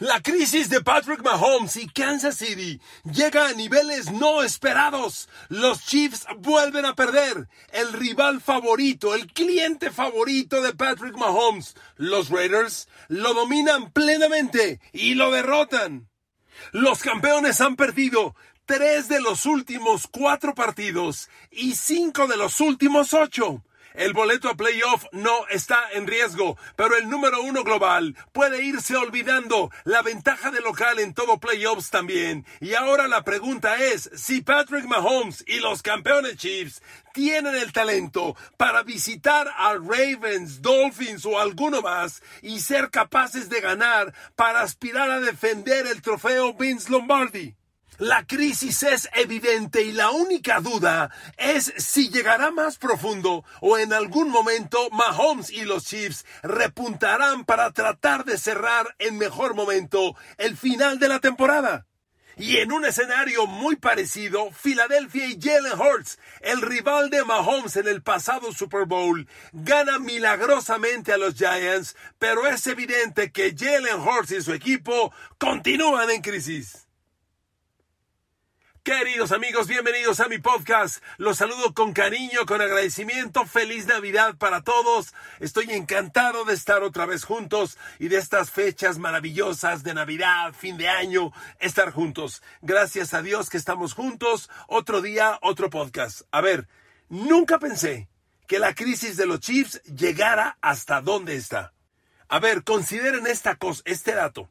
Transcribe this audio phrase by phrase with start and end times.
[0.00, 5.28] La crisis de Patrick Mahomes y Kansas City llega a niveles no esperados.
[5.50, 7.48] Los Chiefs vuelven a perder.
[7.70, 15.16] El rival favorito, el cliente favorito de Patrick Mahomes, los Raiders, lo dominan plenamente y
[15.16, 16.08] lo derrotan.
[16.72, 23.12] Los campeones han perdido tres de los últimos cuatro partidos y cinco de los últimos
[23.12, 23.62] ocho.
[23.94, 28.96] El boleto a playoff no está en riesgo, pero el número uno global puede irse
[28.96, 32.46] olvidando la ventaja de local en todo playoffs también.
[32.60, 36.82] Y ahora la pregunta es si Patrick Mahomes y los campeones Chiefs
[37.12, 43.60] tienen el talento para visitar a Ravens, Dolphins o alguno más y ser capaces de
[43.60, 47.59] ganar para aspirar a defender el trofeo Vince Lombardi.
[48.00, 53.92] La crisis es evidente y la única duda es si llegará más profundo o en
[53.92, 60.56] algún momento Mahomes y los Chiefs repuntarán para tratar de cerrar en mejor momento el
[60.56, 61.86] final de la temporada.
[62.38, 67.86] Y en un escenario muy parecido, Philadelphia y Jalen Hurts, el rival de Mahomes en
[67.86, 74.30] el pasado Super Bowl, gana milagrosamente a los Giants, pero es evidente que Jalen Hurts
[74.30, 76.86] y su equipo continúan en crisis.
[78.82, 81.04] Queridos amigos, bienvenidos a mi podcast.
[81.18, 83.44] Los saludo con cariño, con agradecimiento.
[83.44, 85.12] Feliz Navidad para todos.
[85.38, 90.78] Estoy encantado de estar otra vez juntos y de estas fechas maravillosas de Navidad, fin
[90.78, 92.42] de año, estar juntos.
[92.62, 94.48] Gracias a Dios que estamos juntos.
[94.66, 96.22] Otro día, otro podcast.
[96.30, 96.66] A ver,
[97.10, 98.08] nunca pensé
[98.46, 101.74] que la crisis de los Chiefs llegara hasta donde está.
[102.28, 104.48] A ver, consideren esta cosa, este dato.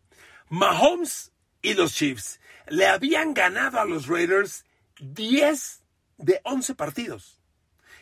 [0.49, 1.31] Mahomes
[1.63, 4.65] y los Chiefs le habían ganado a los Raiders
[4.99, 5.83] 10
[6.17, 7.41] de 11 partidos.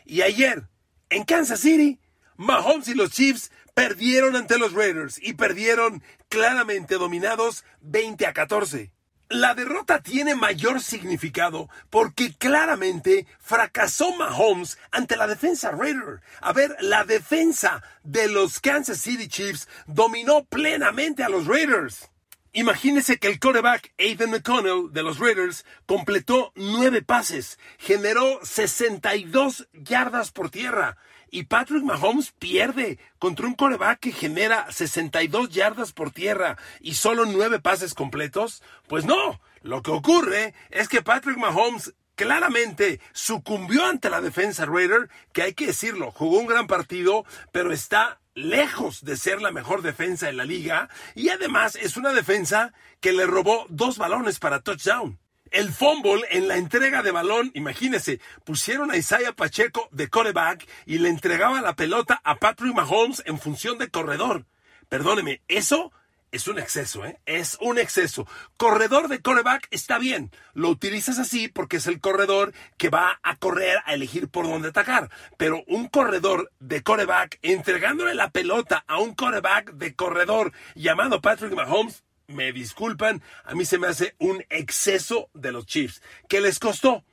[0.06, 0.68] Y ayer,
[1.10, 2.00] en Kansas City,
[2.38, 8.92] Mahomes y los Chiefs perdieron ante los Raiders y perdieron claramente dominados 20 a 14.
[9.30, 16.22] La derrota tiene mayor significado porque claramente fracasó Mahomes ante la defensa Raider.
[16.40, 22.10] A ver, la defensa de los Kansas City Chiefs dominó plenamente a los Raiders.
[22.58, 30.32] Imagínese que el quarterback Aiden McConnell de los Raiders completó nueve pases, generó 62 yardas
[30.32, 30.98] por tierra
[31.30, 37.26] y Patrick Mahomes pierde contra un quarterback que genera 62 yardas por tierra y solo
[37.28, 38.64] nueve pases completos.
[38.88, 45.10] Pues no, lo que ocurre es que Patrick Mahomes claramente sucumbió ante la defensa Raider,
[45.32, 49.82] que hay que decirlo, jugó un gran partido, pero está lejos de ser la mejor
[49.82, 54.62] defensa en la liga y además es una defensa que le robó dos balones para
[54.62, 55.20] touchdown.
[55.50, 61.00] El fumble en la entrega de balón, imagínese, pusieron a Isaiah Pacheco de coreback y
[61.00, 64.46] le entregaba la pelota a Patrick Mahomes en función de corredor.
[64.88, 65.92] Perdóneme, eso
[66.32, 67.20] es un exceso, ¿eh?
[67.26, 68.28] Es un exceso.
[68.58, 70.32] Corredor de coreback está bien.
[70.54, 74.70] Lo utilizas así porque es el corredor que va a correr a elegir por dónde
[74.70, 75.10] atacar.
[75.38, 81.54] Pero un corredor de coreback entregándole la pelota a un coreback de corredor llamado Patrick
[81.54, 86.02] Mahomes, me disculpan, a mí se me hace un exceso de los Chiefs.
[86.28, 87.06] ¿Qué les costó?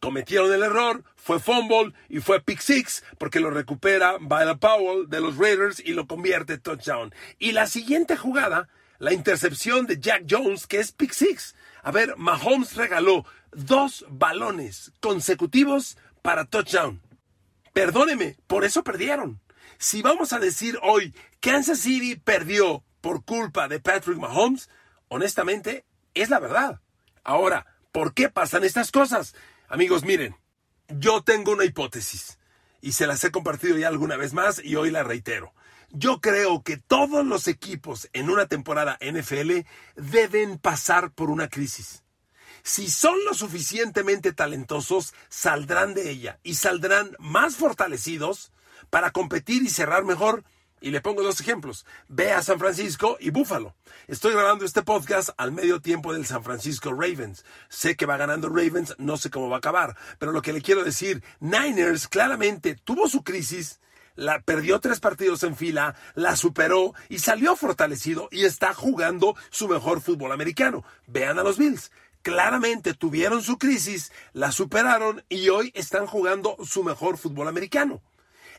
[0.00, 5.20] Cometieron el error, fue fumble y fue pick six porque lo recupera Bala Powell de
[5.20, 7.14] los Raiders y lo convierte en touchdown.
[7.38, 11.54] Y la siguiente jugada, la intercepción de Jack Jones, que es pick six.
[11.82, 17.00] A ver, Mahomes regaló dos balones consecutivos para touchdown.
[17.72, 19.40] Perdóneme, por eso perdieron.
[19.78, 24.68] Si vamos a decir hoy Kansas City perdió por culpa de Patrick Mahomes,
[25.08, 25.84] honestamente
[26.14, 26.80] es la verdad.
[27.22, 29.34] Ahora, ¿por qué pasan estas cosas?
[29.70, 30.34] Amigos, miren,
[30.88, 32.38] yo tengo una hipótesis
[32.80, 35.52] y se las he compartido ya alguna vez más y hoy la reitero.
[35.90, 42.02] Yo creo que todos los equipos en una temporada NFL deben pasar por una crisis.
[42.62, 48.52] Si son lo suficientemente talentosos, saldrán de ella y saldrán más fortalecidos
[48.88, 50.44] para competir y cerrar mejor
[50.80, 51.86] y le pongo dos ejemplos.
[52.08, 53.74] Ve a San Francisco y Buffalo.
[54.06, 57.44] Estoy grabando este podcast al medio tiempo del San Francisco Ravens.
[57.68, 59.96] Sé que va ganando Ravens, no sé cómo va a acabar.
[60.18, 63.80] Pero lo que le quiero decir, Niners claramente tuvo su crisis,
[64.14, 69.68] la perdió tres partidos en fila, la superó y salió fortalecido y está jugando su
[69.68, 70.84] mejor fútbol americano.
[71.06, 71.90] Vean a los Bills.
[72.22, 78.02] Claramente tuvieron su crisis, la superaron y hoy están jugando su mejor fútbol americano.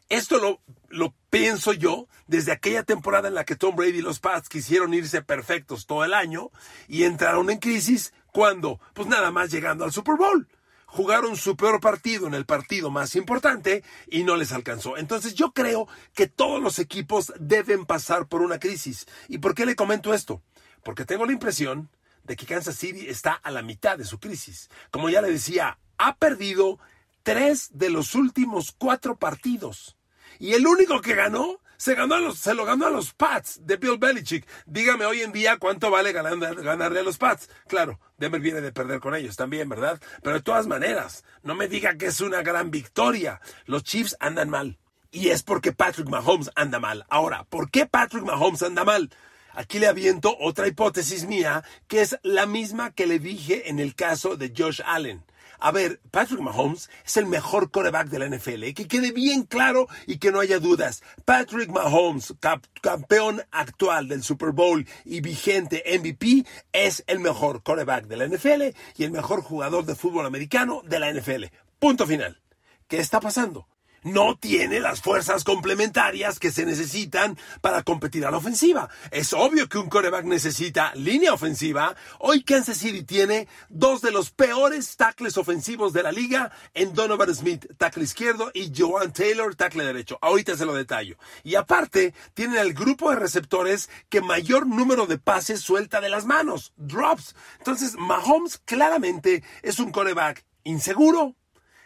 [0.09, 4.19] Esto lo, lo pienso yo desde aquella temporada en la que Tom Brady y los
[4.19, 6.51] Pats quisieron irse perfectos todo el año
[6.87, 10.47] y entraron en crisis cuando, pues nada más llegando al Super Bowl.
[10.87, 14.97] Jugaron su peor partido en el partido más importante y no les alcanzó.
[14.97, 19.05] Entonces yo creo que todos los equipos deben pasar por una crisis.
[19.27, 20.41] ¿Y por qué le comento esto?
[20.83, 21.89] porque tengo la impresión
[22.23, 24.69] de que Kansas City está a la mitad de su crisis.
[24.91, 26.79] Como ya le decía, ha perdido
[27.23, 29.97] tres de los últimos cuatro partidos.
[30.39, 33.77] Y el único que ganó, se, a los, se lo ganó a los Pats de
[33.77, 34.47] Bill Belichick.
[34.65, 37.49] Dígame hoy en día cuánto vale ganarle a los Pats.
[37.67, 39.99] Claro, Denver viene de perder con ellos también, ¿verdad?
[40.23, 43.41] Pero de todas maneras, no me diga que es una gran victoria.
[43.65, 44.77] Los Chiefs andan mal.
[45.11, 47.05] Y es porque Patrick Mahomes anda mal.
[47.09, 49.09] Ahora, ¿por qué Patrick Mahomes anda mal?
[49.53, 53.95] Aquí le aviento otra hipótesis mía, que es la misma que le dije en el
[53.95, 55.23] caso de Josh Allen.
[55.59, 58.63] A ver, Patrick Mahomes es el mejor coreback de la NFL.
[58.63, 58.73] ¿eh?
[58.73, 61.03] Que quede bien claro y que no haya dudas.
[61.25, 62.33] Patrick Mahomes,
[62.81, 68.75] campeón actual del Super Bowl y vigente MVP, es el mejor coreback de la NFL
[68.95, 71.45] y el mejor jugador de fútbol americano de la NFL.
[71.77, 72.41] Punto final.
[72.87, 73.67] ¿Qué está pasando?
[74.03, 78.89] No tiene las fuerzas complementarias que se necesitan para competir a la ofensiva.
[79.11, 81.95] Es obvio que un coreback necesita línea ofensiva.
[82.19, 87.33] Hoy Kansas City tiene dos de los peores tackles ofensivos de la liga en Donovan
[87.33, 90.17] Smith, tackle izquierdo, y Joan Taylor, tackle derecho.
[90.21, 91.17] Ahorita se lo detallo.
[91.43, 96.25] Y aparte, tienen el grupo de receptores que mayor número de pases suelta de las
[96.25, 97.35] manos, drops.
[97.57, 101.35] Entonces, Mahomes claramente es un coreback inseguro,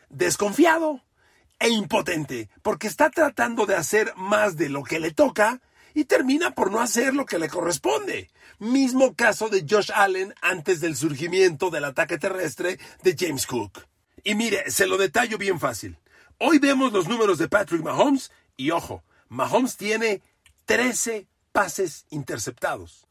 [0.10, 1.02] desconfiado,
[1.64, 5.62] e impotente, porque está tratando de hacer más de lo que le toca
[5.94, 8.30] y termina por no hacer lo que le corresponde.
[8.60, 13.80] Mismo caso de Josh Allen antes del surgimiento del ataque terrestre de James Cook.
[14.26, 15.98] Y mire, se lo detallo bien fácil.
[16.38, 20.22] Hoy vemos los números de Patrick Mahomes y ojo, Mahomes tiene
[20.66, 23.08] 13 pases interceptados.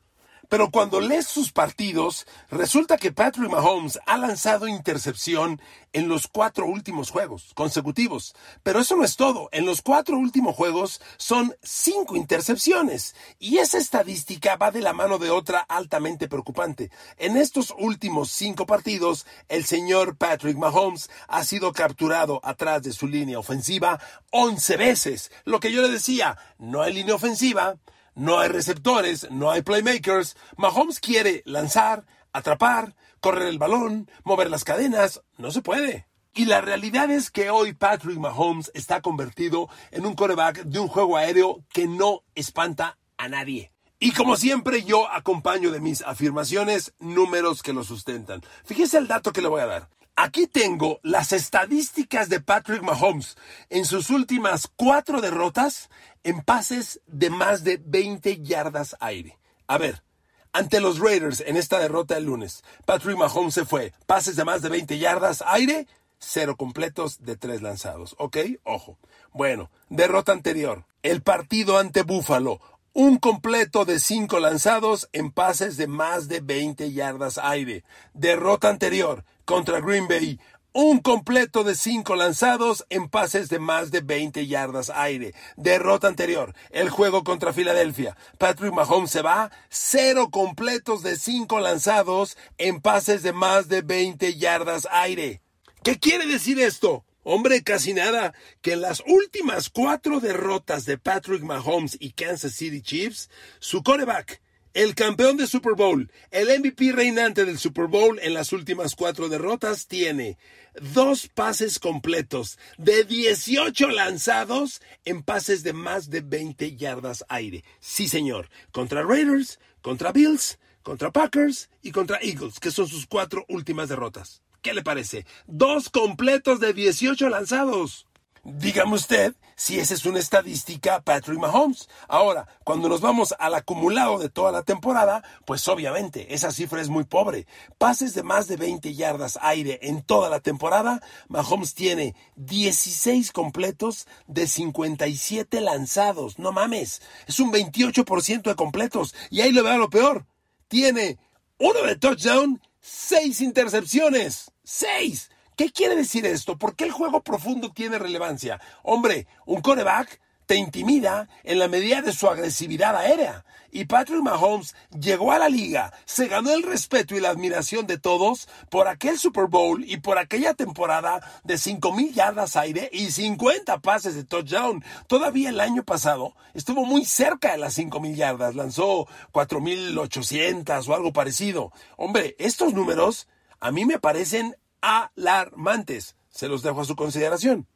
[0.53, 5.63] Pero cuando lees sus partidos, resulta que Patrick Mahomes ha lanzado intercepción
[5.95, 8.35] en los cuatro últimos juegos consecutivos.
[8.63, 9.49] Pero eso no es todo.
[9.53, 13.17] En los cuatro últimos juegos son cinco intercepciones.
[13.39, 16.91] Y esa estadística va de la mano de otra altamente preocupante.
[17.17, 23.09] En estos últimos cinco partidos, el señor Patrick Mahomes ha sido capturado atrás de su
[23.09, 23.99] línea ofensiva
[24.33, 25.33] 11 veces.
[25.47, 27.79] Lo que yo le decía, no hay línea ofensiva
[28.15, 30.37] no hay receptores, no hay playmakers.
[30.57, 35.23] Mahomes quiere lanzar, atrapar, correr el balón, mover las cadenas.
[35.39, 36.07] No se puede.
[36.35, 40.89] Y la realidad es que hoy Patrick Mahomes está convertido en un coreback de un
[40.89, 43.73] juego aéreo que no espanta a nadie.
[43.99, 48.43] Y como siempre yo acompaño de mis afirmaciones números que lo sustentan.
[48.65, 49.89] Fíjese el dato que le voy a dar.
[50.25, 53.37] Aquí tengo las estadísticas de Patrick Mahomes
[53.71, 55.91] en sus últimas cuatro derrotas
[56.23, 59.37] en pases de más de 20 yardas aire.
[59.67, 60.05] A ver,
[60.53, 63.95] ante los Raiders en esta derrota el lunes, Patrick Mahomes se fue.
[64.07, 65.89] Pases de más de 20 yardas aire,
[66.21, 68.15] cero completos de tres lanzados.
[68.17, 68.37] ¿Ok?
[68.63, 68.99] Ojo.
[69.33, 70.87] Bueno, derrota anterior.
[71.03, 72.61] El partido ante Buffalo.
[72.93, 77.83] Un completo de cinco lanzados en pases de más de 20 yardas aire.
[78.15, 80.39] Derrota anterior contra Green Bay.
[80.75, 85.35] Un completo de cinco lanzados en pases de más de 20 yardas aire.
[85.57, 86.55] Derrota anterior.
[86.71, 88.17] El juego contra Filadelfia.
[88.39, 89.51] Patrick Mahomes se va.
[89.69, 95.43] Cero completos de cinco lanzados en pases de más de 20 yardas aire.
[95.83, 97.05] ¿Qué quiere decir esto?
[97.25, 102.83] Hombre, casi nada, que en las últimas cuatro derrotas de Patrick Mahomes y Kansas City
[102.83, 103.31] Chiefs,
[103.61, 104.41] su coreback
[104.75, 109.29] el campeón de Super Bowl, el MVP reinante del Super Bowl en las últimas cuatro
[109.29, 110.39] derrotas, tiene
[110.81, 117.65] dos pases completos de 18 lanzados en pases de más de 20 yardas aire.
[117.81, 118.49] Sí, señor.
[118.71, 124.43] Contra Raiders, contra Bills, contra Packers y contra Eagles, que son sus cuatro últimas derrotas.
[124.63, 125.27] ¿Qué le parece?
[125.47, 128.07] Dos completos de 18 lanzados.
[128.45, 131.89] Dígame usted si esa es una estadística Patrick Mahomes.
[132.09, 136.89] Ahora, cuando nos vamos al acumulado de toda la temporada, pues obviamente esa cifra es
[136.89, 137.47] muy pobre.
[137.79, 144.09] Pases de más de 20 yardas aire en toda la temporada, Mahomes tiene 16 completos
[144.27, 146.41] de 57 lanzados.
[146.41, 149.15] No mames, es un 28% de completos.
[149.31, 150.27] Y ahí le veo lo peor.
[150.67, 151.17] Tiene
[151.59, 154.51] uno de touchdown, seis intercepciones.
[154.65, 155.32] ¡Seis!
[155.63, 156.59] ¿Qué quiere decir esto?
[156.59, 158.61] ¿Por qué el juego profundo tiene relevancia?
[158.83, 163.45] Hombre, un coreback te intimida en la medida de su agresividad aérea.
[163.71, 167.97] Y Patrick Mahomes llegó a la liga, se ganó el respeto y la admiración de
[167.97, 173.79] todos por aquel Super Bowl y por aquella temporada de 5.000 yardas aire y 50
[173.83, 174.85] pases de touchdown.
[175.07, 181.13] Todavía el año pasado estuvo muy cerca de las 5.000 yardas, lanzó 4.800 o algo
[181.13, 181.71] parecido.
[181.97, 183.29] Hombre, estos números
[183.61, 186.17] a mí me parecen alarmantes.
[186.29, 187.67] Se los dejo a su consideración.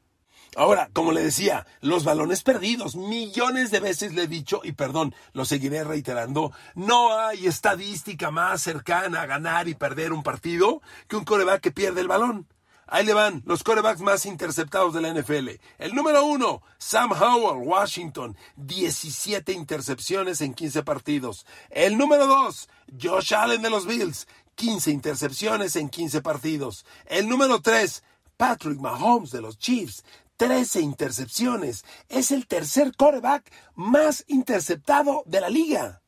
[0.54, 5.14] Ahora, como le decía, los balones perdidos, millones de veces le he dicho, y perdón,
[5.34, 11.16] lo seguiré reiterando, no hay estadística más cercana a ganar y perder un partido que
[11.16, 12.46] un coreback que pierde el balón.
[12.88, 15.50] Ahí le van los corebacks más interceptados de la NFL.
[15.78, 21.46] El número uno, Sam Howell, Washington, 17 intercepciones en 15 partidos.
[21.68, 26.84] El número dos, Josh Allen de los Bills, 15 intercepciones en 15 partidos.
[27.06, 28.02] El número tres,
[28.36, 30.02] Patrick Mahomes de los Chiefs,
[30.38, 31.84] 13 intercepciones.
[32.08, 36.02] Es el tercer coreback más interceptado de la liga.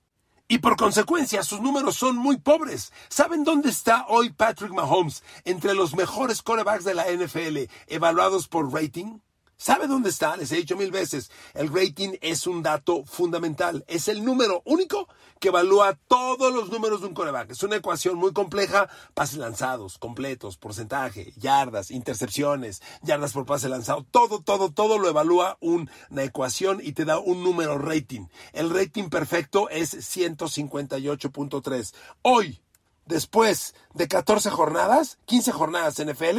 [0.49, 2.91] Y por consecuencia, sus números son muy pobres.
[3.11, 8.73] ¿Saben dónde está hoy Patrick Mahomes entre los mejores corebacks de la NFL evaluados por
[8.73, 9.19] rating?
[9.61, 10.37] ¿Sabe dónde está?
[10.37, 11.33] Les he dicho mil veces.
[11.53, 13.85] El rating es un dato fundamental.
[13.89, 15.09] Es el número único
[15.41, 17.51] que evalúa todos los números de un coreback.
[17.51, 18.89] Es una ecuación muy compleja.
[19.15, 24.07] Pases lanzados, completos, porcentaje, yardas, intercepciones, yardas por pase lanzado.
[24.09, 28.29] Todo, todo, todo lo evalúa una ecuación y te da un número rating.
[28.53, 31.95] El rating perfecto es 158.3.
[32.23, 32.61] Hoy,
[33.09, 36.39] después de 14 jornadas, 15 jornadas NFL,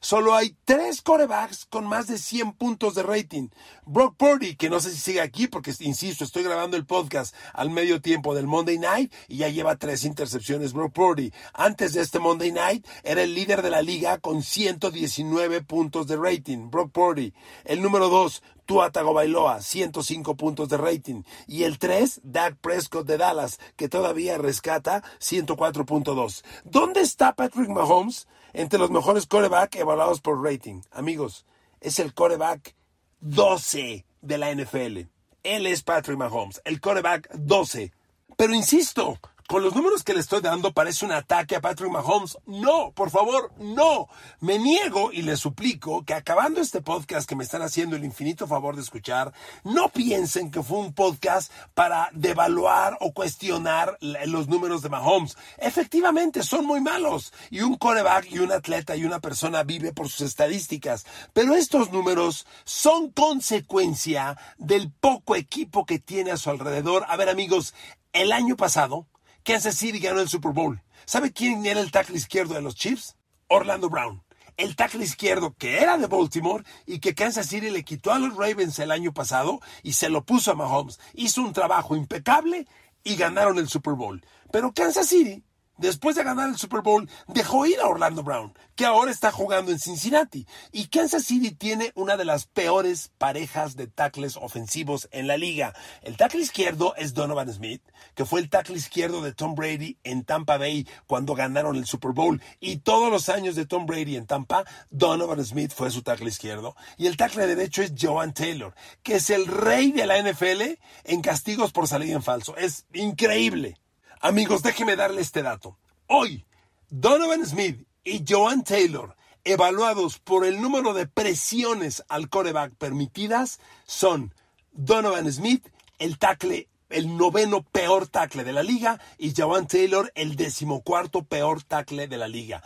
[0.00, 3.48] solo hay tres corebacks con más de 100 puntos de rating.
[3.84, 7.70] Brock Purdy, que no sé si sigue aquí porque, insisto, estoy grabando el podcast al
[7.70, 11.32] medio tiempo del Monday Night y ya lleva tres intercepciones Brock Purdy.
[11.54, 16.16] Antes de este Monday Night era el líder de la liga con 119 puntos de
[16.16, 16.70] rating.
[16.70, 17.34] Brock Purdy.
[17.64, 21.22] El número dos, Tua Tagovailoa, 105 puntos de rating.
[21.46, 26.44] Y el 3, Dak Prescott de Dallas, que todavía rescata 104.2.
[26.64, 30.82] ¿Dónde está Patrick Mahomes entre los mejores coreback evaluados por rating?
[30.90, 31.46] Amigos,
[31.80, 32.74] es el coreback
[33.20, 35.08] 12 de la NFL.
[35.42, 37.92] Él es Patrick Mahomes, el coreback 12.
[38.36, 39.18] Pero insisto,
[39.52, 42.38] con los números que le estoy dando parece un ataque a Patrick Mahomes.
[42.46, 44.08] No, por favor, no.
[44.40, 48.46] Me niego y le suplico que acabando este podcast que me están haciendo el infinito
[48.46, 54.80] favor de escuchar, no piensen que fue un podcast para devaluar o cuestionar los números
[54.80, 55.36] de Mahomes.
[55.58, 57.34] Efectivamente, son muy malos.
[57.50, 61.04] Y un coreback y un atleta y una persona vive por sus estadísticas.
[61.34, 67.04] Pero estos números son consecuencia del poco equipo que tiene a su alrededor.
[67.06, 67.74] A ver amigos,
[68.14, 69.06] el año pasado,
[69.44, 70.80] Kansas City ganó el Super Bowl.
[71.04, 73.16] ¿Sabe quién era el tackle izquierdo de los Chiefs?
[73.48, 74.22] Orlando Brown.
[74.56, 78.36] El tackle izquierdo que era de Baltimore y que Kansas City le quitó a los
[78.36, 81.00] Ravens el año pasado y se lo puso a Mahomes.
[81.14, 82.68] Hizo un trabajo impecable
[83.02, 84.24] y ganaron el Super Bowl.
[84.52, 85.42] Pero Kansas City
[85.76, 89.72] después de ganar el Super Bowl, dejó ir a Orlando Brown, que ahora está jugando
[89.72, 90.46] en Cincinnati.
[90.70, 95.74] Y Kansas City tiene una de las peores parejas de tackles ofensivos en la liga.
[96.02, 97.82] El tackle izquierdo es Donovan Smith,
[98.14, 102.12] que fue el tackle izquierdo de Tom Brady en Tampa Bay cuando ganaron el Super
[102.12, 102.40] Bowl.
[102.60, 106.76] Y todos los años de Tom Brady en Tampa, Donovan Smith fue su tackle izquierdo.
[106.96, 111.20] Y el tackle derecho es Joan Taylor, que es el rey de la NFL en
[111.22, 112.56] castigos por salir en falso.
[112.56, 113.81] Es increíble.
[114.24, 115.76] Amigos, déjenme darle este dato.
[116.06, 116.44] Hoy,
[116.90, 124.32] Donovan Smith y Joan Taylor, evaluados por el número de presiones al coreback permitidas, son
[124.70, 125.66] Donovan Smith,
[125.98, 131.64] el tackle, el noveno peor tackle de la liga, y Joan Taylor, el decimocuarto peor
[131.64, 132.62] tackle de la liga.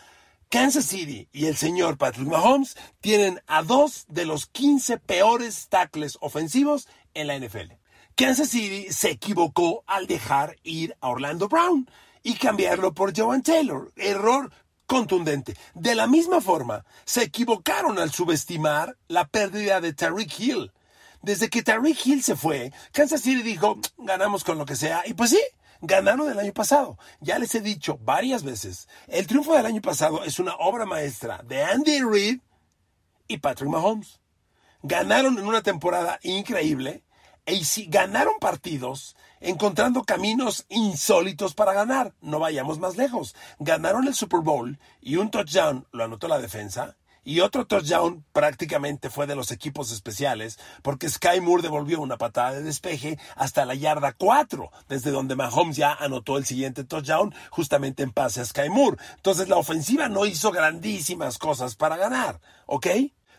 [0.51, 6.19] Kansas City y el señor Patrick Mahomes tienen a dos de los 15 peores tackles
[6.21, 7.86] ofensivos en la NFL.
[8.19, 11.87] Kansas City se equivocó al dejar ir a Orlando Brown
[12.23, 13.93] y cambiarlo por Joan Taylor.
[13.95, 14.51] Error
[14.87, 15.55] contundente.
[15.75, 20.73] De la misma forma, se equivocaron al subestimar la pérdida de Tariq Hill.
[21.21, 25.03] Desde que Tariq Hill se fue, Kansas City dijo, ganamos con lo que sea.
[25.05, 25.43] Y pues sí,
[25.83, 26.97] ganaron el año pasado.
[27.21, 31.43] Ya les he dicho varias veces, el triunfo del año pasado es una obra maestra
[31.45, 32.41] de Andy Reid
[33.29, 34.21] y Patrick Mahomes.
[34.83, 37.03] Ganaron en una temporada increíble
[37.47, 42.15] y si ganaron partidos encontrando caminos insólitos para ganar.
[42.21, 43.35] No vayamos más lejos.
[43.59, 46.97] Ganaron el Super Bowl y un touchdown lo anotó la defensa.
[47.23, 52.53] Y otro touchdown prácticamente fue de los equipos especiales, porque Sky Moore devolvió una patada
[52.53, 58.05] de despeje hasta la yarda 4, desde donde Mahomes ya anotó el siguiente touchdown justamente
[58.05, 58.99] en pase a Sky Moore.
[59.17, 62.87] Entonces la ofensiva no hizo grandísimas cosas para ganar, ¿ok?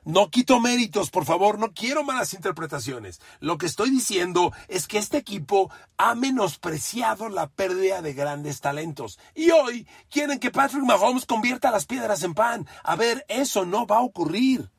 [0.07, 3.19] No quito méritos, por favor, no quiero malas interpretaciones.
[3.41, 9.19] Lo que estoy diciendo es que este equipo ha menospreciado la pérdida de grandes talentos.
[9.35, 12.65] Y hoy quieren que Patrick Mahomes convierta las piedras en pan.
[12.83, 14.71] A ver, eso no va a ocurrir.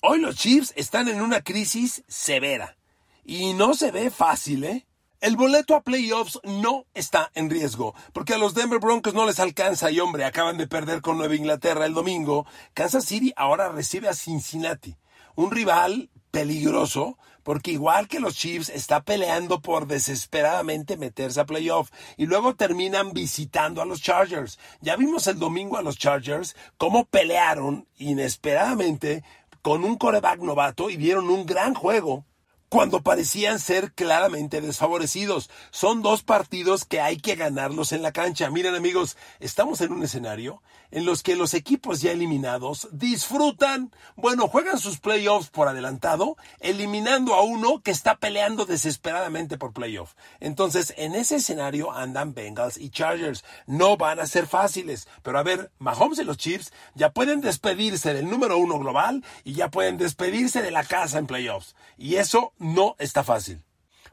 [0.00, 2.78] Hoy los Chiefs están en una crisis severa.
[3.22, 4.86] Y no se ve fácil, ¿eh?
[5.20, 9.38] El boleto a playoffs no está en riesgo, porque a los Denver Broncos no les
[9.38, 12.46] alcanza y hombre, acaban de perder con Nueva Inglaterra el domingo.
[12.72, 14.96] Kansas City ahora recibe a Cincinnati.
[15.34, 21.90] un rival peligroso porque igual que los Chiefs está peleando por desesperadamente meterse a playoff
[22.16, 24.58] y luego terminan visitando a los Chargers.
[24.80, 29.22] Ya vimos el domingo a los Chargers cómo pelearon inesperadamente
[29.60, 32.24] con un coreback novato y dieron un gran juego
[32.70, 35.50] cuando parecían ser claramente desfavorecidos.
[35.70, 38.48] Son dos partidos que hay que ganarlos en la cancha.
[38.48, 44.48] Miren amigos, estamos en un escenario en los que los equipos ya eliminados disfrutan, bueno,
[44.48, 50.14] juegan sus playoffs por adelantado, eliminando a uno que está peleando desesperadamente por playoff.
[50.40, 53.44] Entonces, en ese escenario andan Bengals y Chargers.
[53.66, 58.14] No van a ser fáciles, pero a ver, Mahomes y los Chiefs ya pueden despedirse
[58.14, 61.74] del número uno global y ya pueden despedirse de la casa en playoffs.
[61.96, 63.62] Y eso no está fácil.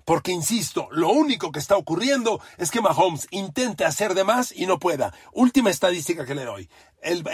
[0.07, 4.65] Porque, insisto, lo único que está ocurriendo es que Mahomes intente hacer de más y
[4.65, 5.13] no pueda.
[5.33, 6.69] Última estadística que le doy.
[7.01, 7.25] El,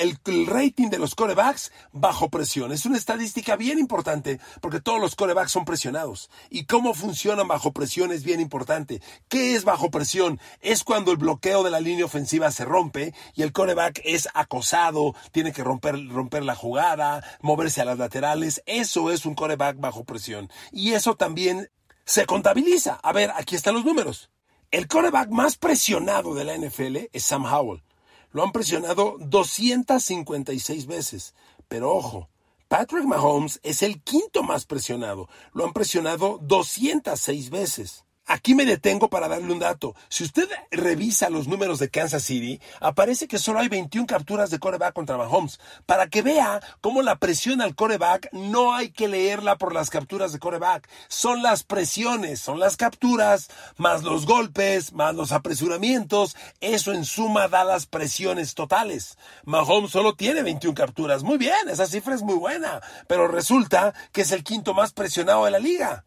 [0.47, 2.71] rating de los corebacks bajo presión.
[2.71, 6.31] Es una estadística bien importante porque todos los corebacks son presionados.
[6.49, 9.03] Y cómo funcionan bajo presión es bien importante.
[9.27, 10.39] ¿Qué es bajo presión?
[10.59, 15.13] Es cuando el bloqueo de la línea ofensiva se rompe y el coreback es acosado,
[15.31, 18.63] tiene que romper, romper la jugada, moverse a las laterales.
[18.65, 20.49] Eso es un coreback bajo presión.
[20.71, 21.69] Y eso también
[22.05, 22.99] se contabiliza.
[23.03, 24.29] A ver, aquí están los números.
[24.71, 27.83] El coreback más presionado de la NFL es Sam Howell.
[28.31, 31.35] Lo han presionado 256 veces.
[31.67, 32.29] Pero ojo,
[32.67, 35.29] Patrick Mahomes es el quinto más presionado.
[35.53, 38.05] Lo han presionado 206 veces.
[38.25, 39.95] Aquí me detengo para darle un dato.
[40.07, 44.59] Si usted revisa los números de Kansas City, aparece que solo hay 21 capturas de
[44.59, 45.59] coreback contra Mahomes.
[45.85, 50.31] Para que vea cómo la presión al coreback no hay que leerla por las capturas
[50.31, 50.87] de coreback.
[51.09, 56.37] Son las presiones, son las capturas, más los golpes, más los apresuramientos.
[56.61, 59.17] Eso en suma da las presiones totales.
[59.43, 61.23] Mahomes solo tiene 21 capturas.
[61.23, 62.79] Muy bien, esa cifra es muy buena.
[63.07, 66.05] Pero resulta que es el quinto más presionado de la liga.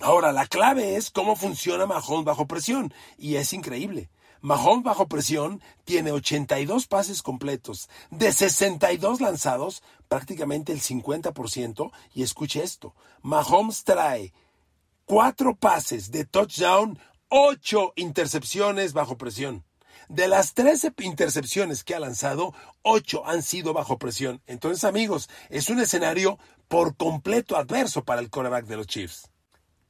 [0.00, 2.94] Ahora, la clave es cómo funciona Mahomes bajo presión.
[3.16, 4.10] Y es increíble.
[4.40, 7.88] Mahomes bajo presión tiene 82 pases completos.
[8.10, 11.90] De 62 lanzados, prácticamente el 50%.
[12.14, 12.94] Y escuche esto.
[13.22, 14.32] Mahomes trae
[15.04, 19.64] cuatro pases de touchdown, ocho intercepciones bajo presión.
[20.08, 24.40] De las 13 intercepciones que ha lanzado, 8 han sido bajo presión.
[24.46, 29.27] Entonces, amigos, es un escenario por completo adverso para el quarterback de los Chiefs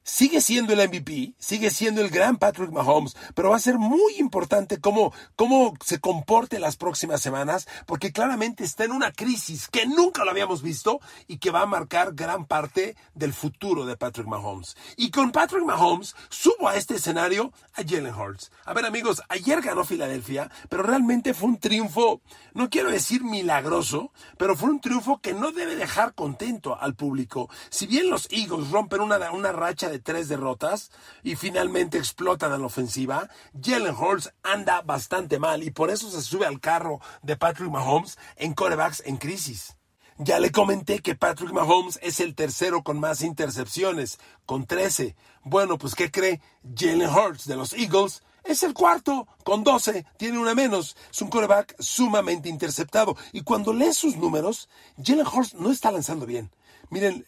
[0.09, 4.15] sigue siendo el MVP, sigue siendo el gran Patrick Mahomes, pero va a ser muy
[4.17, 9.85] importante cómo, cómo se comporte las próximas semanas, porque claramente está en una crisis que
[9.85, 14.27] nunca lo habíamos visto y que va a marcar gran parte del futuro de Patrick
[14.27, 14.79] Mahomes.
[14.97, 18.51] Y con Patrick Mahomes subo a este escenario a Jalen Hurts.
[18.65, 22.23] A ver amigos, ayer ganó Filadelfia, pero realmente fue un triunfo,
[22.55, 27.51] no quiero decir milagroso, pero fue un triunfo que no debe dejar contento al público.
[27.69, 30.91] Si bien los Eagles rompen una, una racha de tres derrotas
[31.23, 33.29] y finalmente explotan a la ofensiva,
[33.61, 38.19] Jalen Hurts anda bastante mal y por eso se sube al carro de Patrick Mahomes
[38.37, 39.77] en corebacks en crisis.
[40.21, 45.15] Ya le comenté que Patrick Mahomes es el tercero con más intercepciones, con 13.
[45.45, 46.41] Bueno, pues ¿qué cree?
[46.75, 50.97] Jalen Hurts de los Eagles es el cuarto, con 12, tiene una menos.
[51.11, 53.15] Es un coreback sumamente interceptado.
[53.33, 56.51] Y cuando lees sus números, Jalen Hurts no está lanzando bien.
[56.91, 57.27] Miren,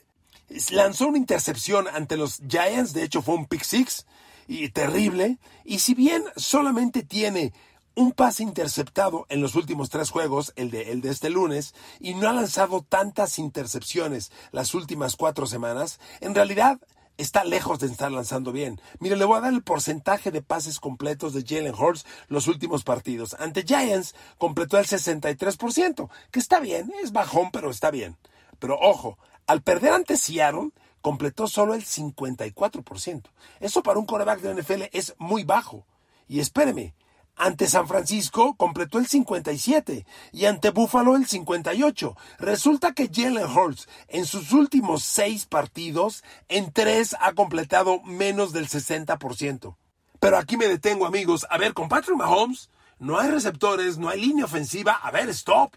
[0.71, 4.07] lanzó una intercepción ante los Giants, de hecho fue un pick six
[4.47, 7.53] y terrible, y si bien solamente tiene
[7.95, 12.15] un pase interceptado en los últimos tres juegos, el de, el de este lunes, y
[12.15, 16.81] no ha lanzado tantas intercepciones las últimas cuatro semanas, en realidad
[17.21, 18.81] está lejos de estar lanzando bien.
[18.99, 22.83] Mire, le voy a dar el porcentaje de pases completos de Jalen Hurts los últimos
[22.83, 23.37] partidos.
[23.39, 28.17] Ante Giants completó el 63%, que está bien, es bajón, pero está bien.
[28.59, 33.23] Pero ojo, al perder ante Seattle, completó solo el 54%.
[33.61, 35.87] Eso para un coreback de NFL es muy bajo.
[36.29, 36.95] Y espéreme,
[37.37, 42.17] ante San Francisco completó el 57 y ante Buffalo el 58.
[42.39, 48.69] Resulta que Jalen Hurts en sus últimos seis partidos, en tres ha completado menos del
[48.69, 49.75] 60%.
[50.21, 51.47] Pero aquí me detengo amigos.
[51.49, 54.93] A ver, con Patrick Mahomes no hay receptores, no hay línea ofensiva.
[54.93, 55.75] A ver, stop.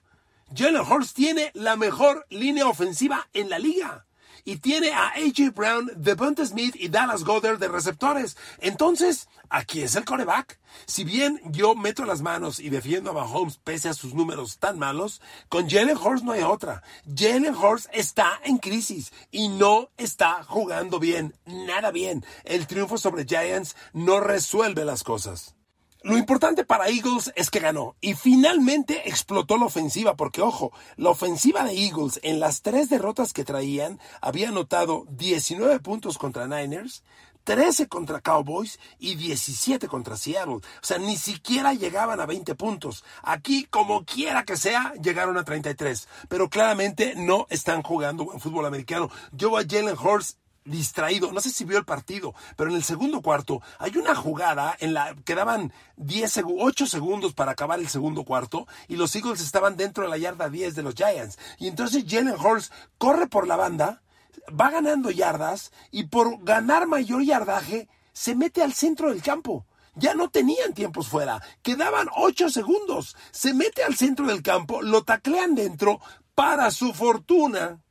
[0.56, 4.06] Jalen Hurts tiene la mejor línea ofensiva en la liga.
[4.46, 8.36] Y tiene a AJ Brown, Devonta Smith y Dallas Goddard de receptores.
[8.60, 10.60] Entonces, aquí es el coreback.
[10.86, 14.78] Si bien yo meto las manos y defiendo a Mahomes pese a sus números tan
[14.78, 16.84] malos, con Jalen Hurts no hay otra.
[17.06, 21.34] Jalen Hurts está en crisis y no está jugando bien.
[21.46, 22.26] Nada bien.
[22.44, 25.56] El triunfo sobre Giants no resuelve las cosas.
[26.04, 31.12] Lo importante para Eagles es que ganó y finalmente explotó la ofensiva, porque ojo, la
[31.12, 37.04] ofensiva de Eagles en las tres derrotas que traían había anotado 19 puntos contra Niners,
[37.46, 40.56] 13 contra Cowboys y 17 contra Seattle.
[40.56, 43.06] O sea, ni siquiera llegaban a 20 puntos.
[43.22, 46.10] Aquí, como quiera que sea, llegaron a 33.
[46.28, 49.10] Pero claramente no están jugando en fútbol americano.
[49.32, 53.22] Yo a Jalen Hurst distraído, no sé si vio el partido, pero en el segundo
[53.22, 58.24] cuarto hay una jugada en la que daban 10 8 segundos para acabar el segundo
[58.24, 61.38] cuarto y los Eagles estaban dentro de la yarda 10 de los Giants.
[61.58, 64.02] Y entonces Jalen Hurst corre por la banda,
[64.50, 69.66] va ganando yardas y por ganar mayor yardaje se mete al centro del campo.
[69.96, 73.16] Ya no tenían tiempos fuera, quedaban 8 segundos.
[73.32, 76.00] Se mete al centro del campo, lo taclean dentro,
[76.36, 77.83] para su fortuna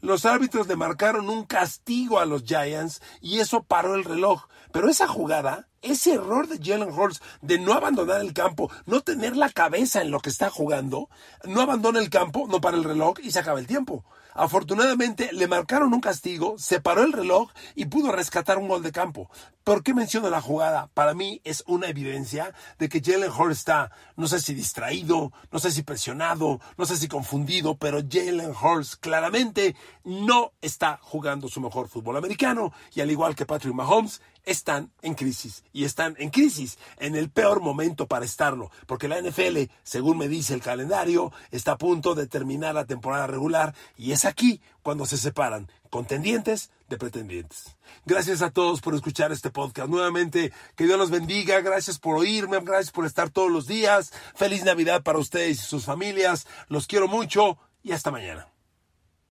[0.00, 4.46] los árbitros le marcaron un castigo a los Giants y eso paró el reloj.
[4.72, 9.36] Pero esa jugada, ese error de Jalen Hurts de no abandonar el campo, no tener
[9.36, 11.08] la cabeza en lo que está jugando,
[11.44, 14.04] no abandona el campo, no para el reloj y se acaba el tiempo.
[14.40, 18.90] Afortunadamente le marcaron un castigo, se paró el reloj y pudo rescatar un gol de
[18.90, 19.30] campo.
[19.64, 20.88] ¿Por qué menciono la jugada?
[20.94, 25.58] Para mí es una evidencia de que Jalen Hurts está, no sé si distraído, no
[25.58, 31.60] sé si presionado, no sé si confundido, pero Jalen Hurts claramente no está jugando su
[31.60, 36.30] mejor fútbol americano y al igual que Patrick Mahomes, están en crisis y están en
[36.30, 41.32] crisis en el peor momento para estarlo, porque la NFL, según me dice el calendario,
[41.50, 46.70] está a punto de terminar la temporada regular y es aquí cuando se separan contendientes
[46.88, 47.76] de pretendientes.
[48.06, 49.88] Gracias a todos por escuchar este podcast.
[49.88, 51.60] Nuevamente, que Dios los bendiga.
[51.60, 52.60] Gracias por oírme.
[52.60, 54.12] Gracias por estar todos los días.
[54.34, 56.46] Feliz Navidad para ustedes y sus familias.
[56.68, 58.48] Los quiero mucho y hasta mañana.